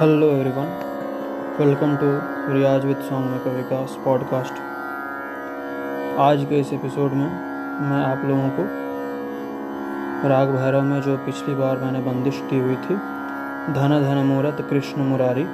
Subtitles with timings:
[0.00, 0.68] Hello everyone
[1.58, 2.06] welcome to
[2.52, 4.52] Riyaz with song maker Vikas podcast
[6.18, 7.26] आज के इस episode में
[7.80, 8.62] मैं आप लोगों को
[10.28, 12.94] राग भैरव में जो पिछली बार मैंने बंदिश दी हुई थी,
[13.72, 15.44] धन धन मूरत कृष्ण मुरारी,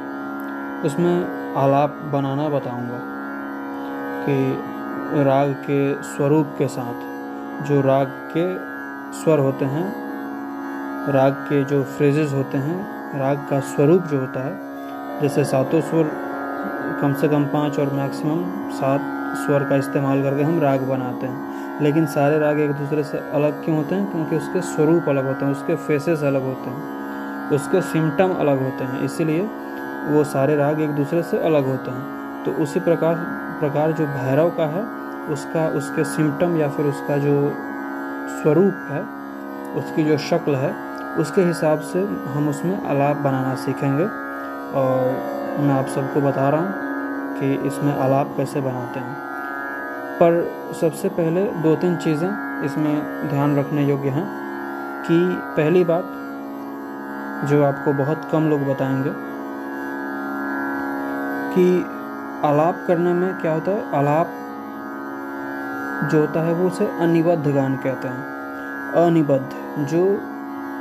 [0.88, 1.24] उसमें
[1.54, 2.98] आलाप बनाना बताऊँगा
[4.26, 4.64] कि
[5.22, 6.94] राग के स्वरूप के साथ
[7.64, 8.06] जो राग
[8.36, 8.54] के
[9.22, 9.94] स्वर होते हैं,
[11.12, 14.60] राग के जो फ्रेजेस होते हैं राग का स्वरूप जो होता है,
[15.20, 16.10] जैसे सातों स्वर
[17.00, 19.00] कम से कम पाँच और मैक्सिमम सात
[19.36, 23.64] स्वर का इस्तेमाल करके हम राग बनाते हैं। लेकिन सारे राग एक दूसरे से अलग
[23.64, 24.12] क्यों होते हैं?
[24.12, 26.96] क्योंकि उसके स्वरूप अलग होते हैं, उसके फेसेस अलग होते हैं,
[27.50, 29.50] उसके सिम्टम अलग होते हैं। इसीलिए
[30.08, 33.14] वो सारे राग एक दूसरे से अलग होते हैं। तो उसी प्रकार
[33.60, 34.82] प्रकार जो भैरव का है,
[35.32, 37.52] उसका, उसके सिम्टम या फिर उसका जो
[38.42, 39.04] स्वरूप है,
[39.74, 40.85] उसकी जो शक्ल है
[41.18, 44.04] उसके हिसाब से हम उसमें आलाप बनाना सीखेंगे।
[44.78, 46.72] और मैं आप सबको बता रहा हूँ
[47.40, 49.16] कि इसमें आलाप कैसे बनाते हैं।
[50.20, 50.50] पर
[50.80, 54.26] सबसे पहले दो तीन चीज़ें इसमें ध्यान रखने योग्य हैं
[55.02, 55.18] कि
[55.56, 56.12] पहली बात
[57.48, 59.10] जो आपको बहुत कम लोग बताएँगे
[61.54, 61.84] कि
[62.44, 63.94] आलाप करने में क्या होता है?
[63.94, 64.26] आलाप
[66.10, 68.24] जो होता है वो उसे अनिबद्ध गान कहते हैं।
[69.06, 69.50] अनिबद्ध,
[69.86, 70.02] जो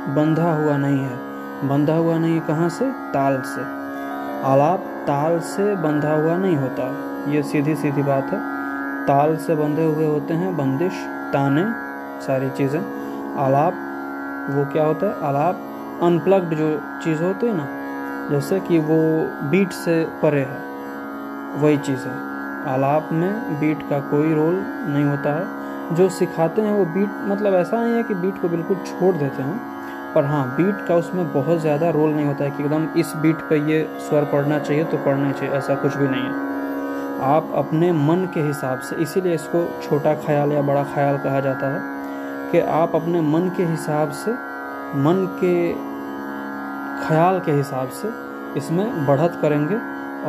[0.08, 1.16] बंधा हुआ नहीं है।
[1.68, 2.92] बंधा हुआ नहीं है कहाँ से?
[2.92, 3.60] ताल से।
[4.42, 6.94] आलाप ताल से बंधा हुआ नहीं होता।
[7.28, 8.38] ये सीधी सीधी बात है।
[9.06, 10.92] ताल से बंधे हुए होते हैं बंदिश,
[11.32, 11.64] ताने,
[12.26, 12.80] सारी चीज़ें।
[13.36, 13.72] आलाप,
[14.50, 15.28] वो क्या होता है?
[15.28, 15.60] आलाप
[16.02, 17.68] अनप्लग्ड जो चीज़ होती है ना,
[18.30, 20.58] जैसे कि वो बीट से परे है,
[21.62, 22.14] वही चीज़ है।
[22.66, 27.54] आलाप में बीट का कोई रोल नहीं होता है। जो सिखाते हैं वो बीट मतलब
[27.54, 29.75] ऐसा नहीं है कि बीट को बिल्कुल छोड़ देते हैं।
[30.16, 33.40] पर हाँ बीट का उसमें बहुत ज़्यादा रोल नहीं होता है कि एकदम इस बीट
[33.48, 37.92] पे ये स्वर पढ़ना चाहिए तो पढ़ना चाहिए, ऐसा कुछ भी नहीं है। आप अपने
[37.92, 41.80] मन के हिसाब से, इसीलिए इसको छोटा ख्याल या बड़ा ख्याल कहा जाता है,
[42.52, 44.32] कि आप अपने मन के हिसाब से,
[44.98, 45.72] मन के
[47.06, 48.08] ख्याल के हिसाब से
[48.58, 49.76] इसमें बढ़त करेंगे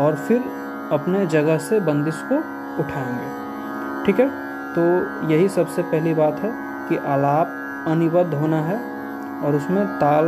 [0.01, 0.43] और फिर
[0.91, 2.35] अपने जगह से बंदिश को
[2.83, 4.29] उठाएँगे। ठीक है?
[4.75, 4.83] तो
[5.27, 6.51] यही सबसे पहली बात है
[6.89, 8.96] कि आलाप अनिबद्ध होना है
[9.39, 10.25] और उसमें ताल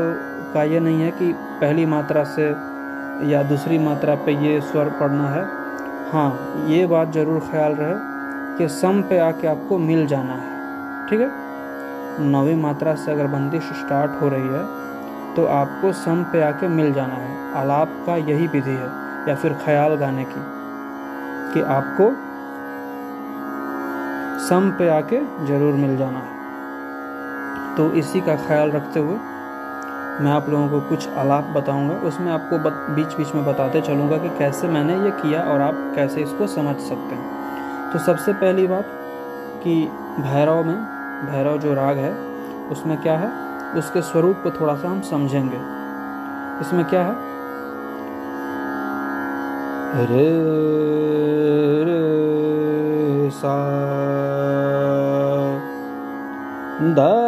[0.54, 1.32] का ये नहीं है कि
[1.62, 2.48] पहली मात्रा से
[3.26, 5.44] या दूसरी मात्रा पे ये स्वर पढ़ना है।
[6.12, 7.94] हाँ ये बात ज़रूर ख्याल रहे
[8.58, 11.30] कि सम पे आके आपको मिल जाना है। ठीक है?
[12.22, 14.64] नवी मात्रा से अगर बंदिश स्टार्ट हो रही है
[15.36, 18.90] तो आपको सम पे आके मिल जाना है। आलाप का यही विधि है,
[19.28, 20.42] या फिर ख्याल गाने की,
[21.54, 22.10] कि आपको
[24.48, 26.39] सम पे आके ज़रूर मिल जाना है।
[27.80, 29.18] तो इसी का ख्याल रखते हुए
[30.22, 34.18] मैं आप लोगों को कुछ आलाप बताऊँगा। उसमें आपको बत, बीच बीच में बताते चलूँगा
[34.18, 38.68] कि कैसे मैंने ये किया और आप कैसे इसको समझ सकते हैं। तो सबसे पहली
[38.68, 38.86] बात
[39.64, 39.76] कि
[40.20, 40.76] भैरव में
[41.26, 42.12] भैरव जो राग है
[42.72, 43.32] उसमें क्या है?
[43.78, 45.62] उसके स्वरूप को थोड़ा सा हम समझेंगे।
[46.62, 47.16] इसमें क्या है?
[50.06, 50.28] रे
[51.86, 53.56] रे सा
[56.94, 57.19] दा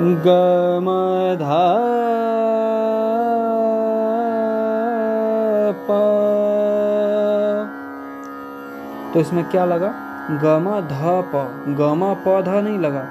[0.00, 1.58] गमधा
[9.14, 9.92] तो इसमें क्या लगा?
[10.42, 10.92] गमा ध
[11.34, 13.04] प गमा पौधा नहीं लगा।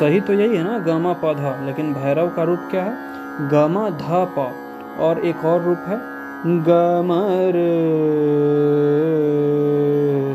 [0.00, 2.94] सही तो यही है ना गमा पौधा लेकिन भैरव का रूप क्या है?
[3.48, 4.52] गमा ध प
[5.00, 5.98] और एक और रूप है,
[6.62, 7.58] गमर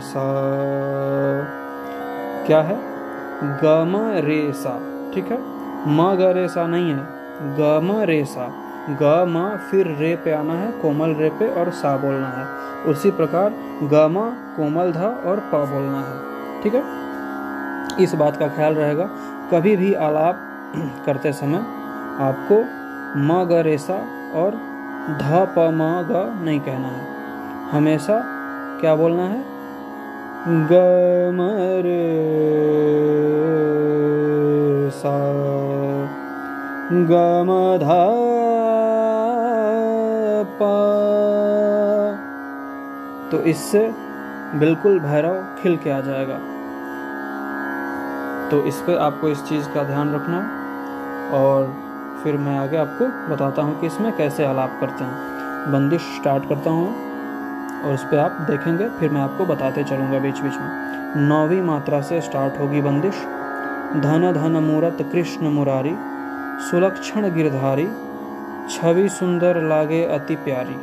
[0.01, 0.27] सा।
[2.47, 2.86] क्या है?
[3.43, 4.79] गम रेसा
[5.13, 5.37] ठीक है?
[5.87, 7.03] म ग रेसा नहीं है,
[7.57, 8.53] गम रेसा
[8.89, 12.45] ग, म, फिर रे पे आना है, कोमल रे पे और सा बोलना है।
[12.83, 13.49] उसी प्रकार
[13.83, 16.83] ग म कोमल, ध और प बोलना है, ठीक है?
[18.03, 19.09] इस बात का ख्याल रहेगा।
[19.53, 20.39] कभी भी आलाप
[21.05, 21.65] करते समय
[22.19, 22.61] आपको
[23.17, 23.93] म ग रेसा
[24.33, 24.51] और
[25.21, 27.05] ध प म ग नहीं कहना है।
[27.71, 28.21] हमेशा
[28.79, 29.56] क्या बोलना है?
[30.45, 31.87] गमर
[34.93, 35.17] सा।
[36.91, 38.05] गमधा
[43.31, 43.79] तो इससे
[44.55, 46.37] बिल्कुल भैरव खिल के आ जाएगा।
[48.51, 50.47] तो इस पर आपको इस चीज़ का ध्यान रखना है
[51.31, 51.75] और
[52.23, 53.05] फिर मैं आगे आपको
[53.35, 57.06] बताता हूँ कि इसमें कैसे आलाप करते हैं। बंदिश स्टार्ट करता हूँ।
[57.85, 62.01] और उस पर आप देखेंगे, फिर मैं आपको बताते चलूँगा बीच बीच में। नौवीं मात्रा
[62.01, 63.15] से स्टार्ट होगी बंदिश।
[63.93, 65.95] धन धन मूरत कृष्ण मुरारी।
[66.69, 67.87] सुलक्षण गिरधारी।
[68.69, 70.75] छवि सुंदर लागे अति प्यारी।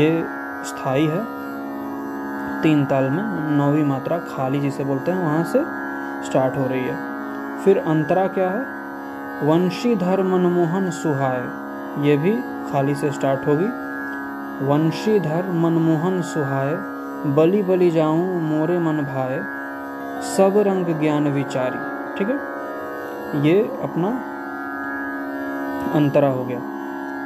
[0.00, 0.24] ये
[0.64, 1.24] स्थायी है।
[2.62, 3.22] तीन ताल में
[3.56, 5.58] नौवीं मात्रा खाली जिसे बोलते हैं, वहाँ से
[6.30, 6.96] स्टार्ट हो रही है।
[7.64, 8.82] फिर अंतरा क्या है?
[9.42, 11.40] वंशीधर मनमोहन सुहाय
[12.08, 12.32] ये भी
[12.72, 13.81] खाली से स्टार्ट होगी।
[14.60, 16.74] वंशीधर मनमोहन सुहाय
[17.26, 19.38] बलि बलि जाऊँ मोरे मन भाए,
[20.26, 21.78] सब रंग ज्ञान विचारी।
[22.16, 22.36] ठीक है?
[23.42, 24.08] ये अपना
[25.94, 26.60] अंतरा हो गया।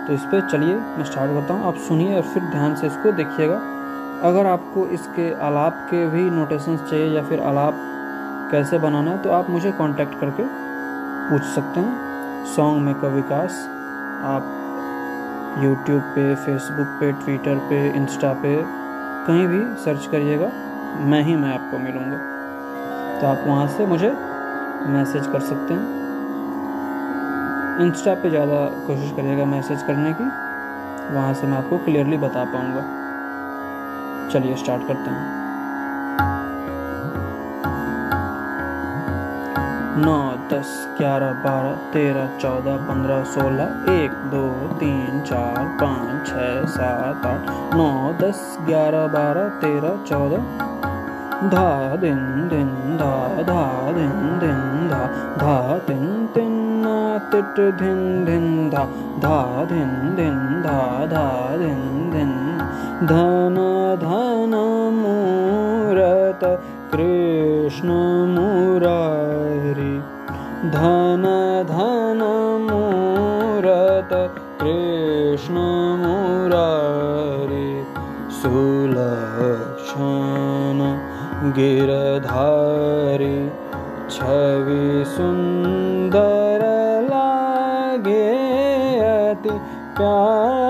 [0.06, 3.12] तो इस पर चलिए, मैं स्टार्ट करता हूँ। आप सुनिए और फिर ध्यान से इसको
[3.12, 3.60] देखिएगा।
[4.22, 7.74] अगर आपको इसके आलाप के भी नोटेशंस चाहिए या फिर आलाप
[8.50, 10.42] कैसे बनाना है तो आप मुझे कांटेक्ट करके
[11.30, 13.66] पूछ सकते हैं। सॉन्ग मेकर विकास
[14.24, 14.52] आप
[15.64, 18.56] यूट्यूब पे फेसबुक पे ट्विटर पे इंस्टा पे,
[19.26, 20.50] कहीं भी सर्च करिएगा,
[21.00, 22.18] मैं ही, मैं आपको मिलूँगा।
[23.20, 24.10] तो आप वहाँ से मुझे
[24.88, 25.94] मैसेज कर सकते हैं।
[27.80, 30.24] इंस्टा पे ज़्यादा कोशिश करिएगा मैसेज करने की।
[31.14, 32.82] वहाँ से मैं आपको क्लियरली बता पाऊँगा।
[34.32, 35.35] चलिए स्टार्ट करते हैं।
[39.98, 47.26] नौ, दस, ग्यारह, बारह, तेरह, चौदह, पंद्रह, सोलह, एक, दो, तीन, चार, पाँच छः सात,
[47.26, 50.42] आठ, नौ, दस, ग्यारह, बारह, तेरह, चौदह।
[51.48, 55.06] धा, दिन दिन, धा धा, दिन दिन, धा
[55.36, 56.56] धा, दिन दिन
[57.32, 58.84] तिट धिन धिन धा
[59.18, 62.32] धा, दिन दिन, धा धा, दिन दिन।
[63.06, 63.56] धन
[64.00, 64.54] धन,
[64.94, 66.40] मूरत,
[66.94, 67.88] कृष्ण
[68.34, 69.25] मुरारी
[70.64, 71.24] धन
[71.68, 72.20] धन
[72.60, 74.12] मूरत
[74.60, 75.64] कृष्ण
[76.02, 77.68] मुरारी
[78.40, 79.60] सुलक्षण
[81.56, 83.36] गिरधारी
[84.16, 86.64] छवि सुंदर
[87.10, 88.30] लागे
[89.12, 89.58] अति
[89.98, 90.65] प्यारी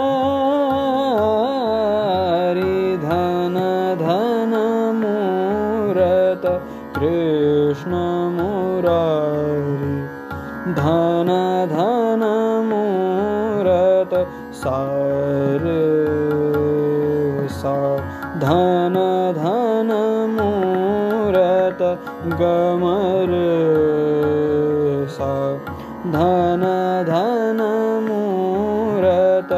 [18.40, 18.96] धन
[19.36, 19.90] धन
[20.30, 21.78] मूरत
[22.40, 23.32] गमर
[25.10, 25.32] सा।
[26.12, 26.64] धन
[27.08, 27.62] धन
[28.08, 29.52] मूरत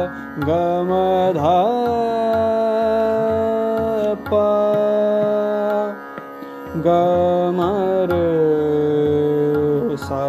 [0.47, 1.57] गमधा
[6.85, 8.11] गमर
[9.99, 10.25] सा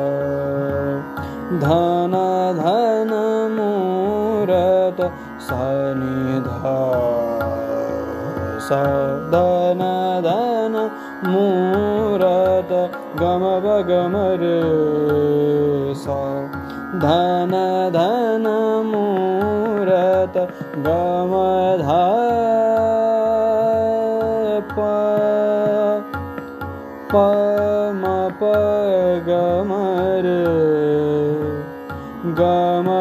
[1.63, 2.17] धन
[2.61, 3.13] धन
[3.57, 5.01] मूरत
[5.41, 6.79] सनिधा
[8.71, 8.83] सा
[9.31, 9.81] धन
[10.25, 10.75] धन
[11.31, 12.73] मूरत
[13.21, 13.45] गम
[16.03, 16.19] सा
[17.05, 17.55] धन
[17.97, 18.47] धन
[18.91, 20.39] मूरत
[20.87, 22.05] गमधा
[24.71, 24.87] प
[27.13, 27.27] प
[28.01, 28.55] म प
[29.29, 30.31] गमर
[32.41, 33.00] गमधा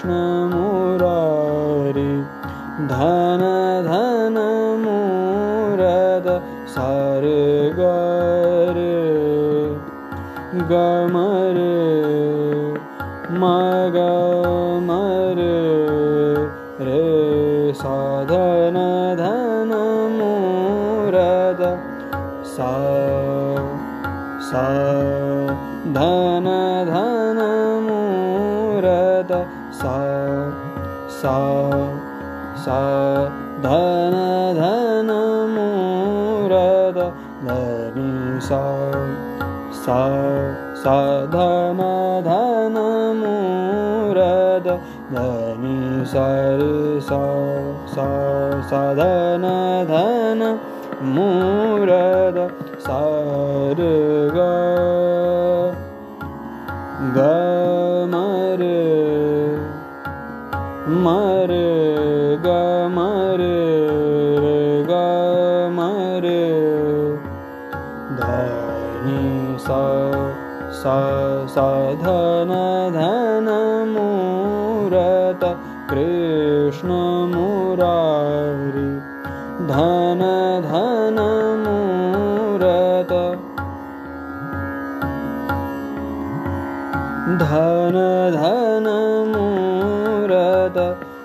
[0.00, 0.18] कृष्ण
[0.50, 2.12] मुरारी
[2.90, 3.42] धन
[3.86, 4.36] धन
[4.82, 6.28] मूरत
[6.68, 7.24] सार
[7.78, 8.78] गर।
[10.70, 11.58] गमर
[13.42, 15.42] मगमर
[16.80, 17.04] रे।
[17.72, 18.78] साधन
[19.20, 19.76] धन
[20.16, 21.62] मूरत
[22.46, 22.72] सा
[24.48, 24.64] सा
[29.80, 29.98] सा
[31.20, 31.36] सा
[33.64, 34.16] धन
[34.56, 35.10] धन
[35.52, 36.98] मूरत
[37.44, 38.60] धनि सा
[39.84, 40.00] सा
[40.82, 40.96] सा
[41.36, 41.80] धन
[43.20, 44.68] मूरत
[45.12, 46.60] धनि सर
[47.08, 47.22] सा
[48.70, 49.46] सा धन
[49.92, 50.44] धन
[51.14, 52.38] मूरत
[52.88, 53.82] सर
[54.36, 54.50] ग
[60.90, 61.50] मर
[62.44, 63.42] गमर
[64.88, 66.26] गमर
[68.16, 69.82] धनि सा
[70.72, 70.96] सा
[71.46, 72.50] सा धन
[72.96, 73.48] धन
[73.88, 75.44] मूरत
[75.90, 76.88] कृष्ण
[77.34, 78.88] मुरारी।
[79.70, 80.22] धन
[80.66, 81.20] धन
[81.62, 83.12] मूरत।
[87.42, 87.96] धन
[88.34, 89.09] धन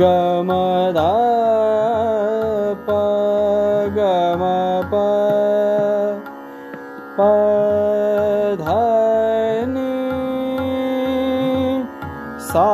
[0.00, 1.10] गमदा
[2.86, 2.98] प
[3.96, 4.44] गम
[4.92, 5.02] प
[7.18, 7.28] प
[8.62, 8.78] ध
[9.74, 9.90] नि
[12.50, 12.68] सा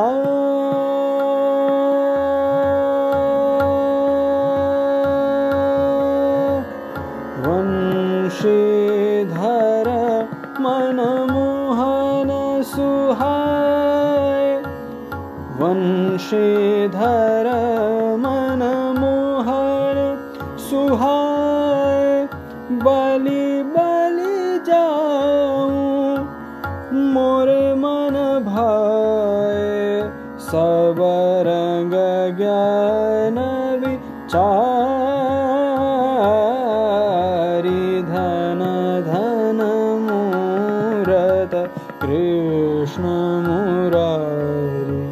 [10.66, 12.30] मनमोहन
[12.70, 14.46] सुहाय
[15.60, 16.65] वंशीधर
[27.36, 28.14] मोरे मन
[28.44, 29.64] भाए
[30.40, 31.00] सब
[31.48, 31.94] रंग
[32.36, 33.38] ज्ञान
[33.80, 34.52] विचारी।
[38.02, 38.62] धन
[39.08, 39.60] धन
[40.06, 41.54] मूरत
[42.04, 43.04] कृष्ण
[43.46, 45.02] मुरारी।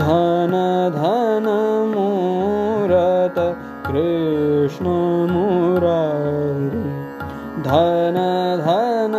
[0.00, 0.54] धन
[0.96, 1.46] धन
[1.92, 3.38] मूरत
[3.90, 4.86] कृष्ण
[5.32, 6.84] मुरारी।
[7.68, 8.18] धन
[8.64, 9.14] धन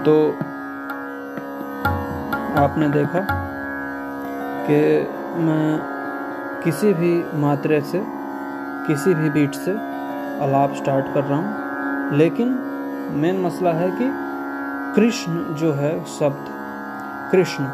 [0.00, 0.32] तो
[2.60, 3.20] आपने देखा
[4.66, 5.08] कि
[5.40, 5.80] मैं
[6.64, 8.02] किसी भी मात्रे से,
[8.86, 9.70] किसी भी बीट से
[10.40, 11.70] अलाप स्टार्ट कर रहा हूँ।
[12.18, 12.48] लेकिन
[13.12, 14.10] मेन मसला है कि
[14.96, 16.46] कृष्ण जो है, शब्द,
[17.32, 17.64] कृष्ण,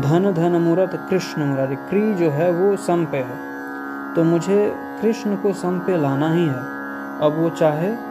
[0.00, 3.48] धन धन मूरत, कृष्ण मुरारी, क्री जो है वो सम पे है।
[4.14, 6.78] तो मुझे कृष्ण को सम पे लाना ही है।
[7.20, 8.07] अब वो चाहे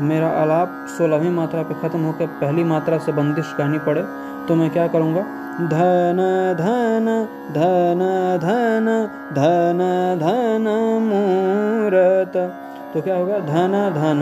[0.00, 4.02] मेरा आलाप सोलहवीं मात्रा पे ख़त्म होकर पहली मात्रा से बंदिश कहनी पड़े
[4.48, 5.22] तो मैं क्या करूँगा?
[5.62, 6.20] धन
[6.58, 7.06] धन
[7.52, 8.00] धन
[8.40, 8.86] धन
[9.32, 9.80] धन
[10.20, 10.68] धन,
[11.02, 12.36] मूरत।
[12.94, 14.20] तो क्या होगा धन धन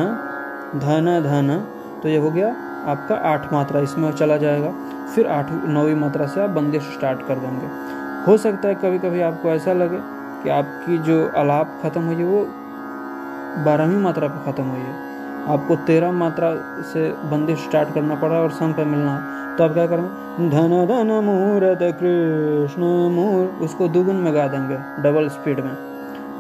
[0.76, 1.56] धन धन
[2.02, 2.48] तो ये हो गया
[2.86, 4.72] आपका आठ मात्रा, इसमें चला जाएगा।
[5.14, 7.66] फिर आठ, नौवीं मात्रा से आप बंदिश स्टार्ट कर देंगे।
[8.26, 9.98] हो सकता है कभी कभी आपको ऐसा लगे
[10.42, 12.44] कि आपकी जो आलाप ख़त्म हुई है, वो
[13.64, 15.07] बारहवीं मात्रा पे ख़त्म हुई है।
[15.48, 19.72] आपको तेरह मात्रा से बंदिश स्टार्ट करना पड़ा और सम पे मिलना। है तो आप
[19.72, 20.04] क्या करें?
[20.50, 25.74] धन धन, मूरत, कृष्ण, मूर, उसको दुगुन में गा देंगे डबल स्पीड में।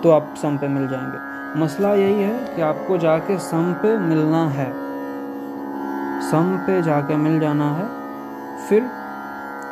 [0.02, 1.18] तो आप सम पे मिल जाएँगे।
[1.60, 4.72] मसला यही है कि आपको जाके सम पे मिलना है।
[6.30, 7.86] सम पे जाके मिल जाना है।
[8.68, 8.82] फिर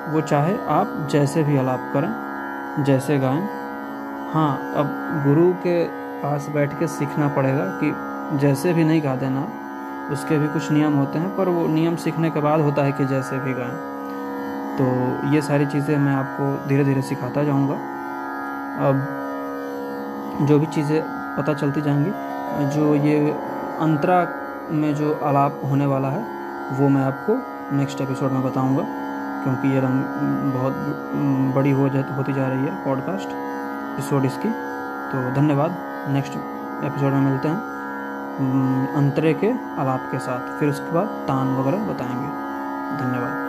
[0.08, 2.10] वो चाहे आप जैसे भी अलाप करें,
[2.84, 3.48] जैसे गाएँ।
[4.32, 4.86] हाँ अब
[5.26, 5.84] गुरु के
[6.22, 9.48] पास बैठ के सीखना पड़ेगा कि जैसे भी नहीं गा देना
[10.12, 13.04] उसके भी कुछ नियम होते हैं, पर वो नियम सीखने के बाद होता है कि
[13.04, 13.76] जैसे भी गाएँ।
[14.78, 14.84] तो
[15.34, 17.74] ये सारी चीज़ें मैं आपको धीरे धीरे सिखाता जाऊँगा।
[18.88, 21.02] अब जो भी चीज़ें
[21.38, 22.10] पता चलती जाएँगी,
[22.76, 23.30] जो ये
[23.80, 24.28] अंतरा
[24.70, 26.24] में जो आलाप होने वाला है,
[26.72, 27.36] वो मैं आपको
[27.76, 28.82] नेक्स्ट एपिसोड में बताऊँगा,
[29.44, 30.74] क्योंकि ये रंग बहुत
[31.54, 33.28] बड़ी हो जा, होती जा रही है पॉडकास्ट
[33.92, 34.48] एपिसोड इसकी।
[35.10, 35.76] तो धन्यवाद
[36.08, 36.32] नेक्स्ट
[36.84, 37.75] एपिसोड में मिलते हैं।
[38.96, 42.28] अंतरे के अलाप के साथ। फिर उसके बाद तान वगैरह बताएँगे।
[42.98, 43.45] धन्यवाद।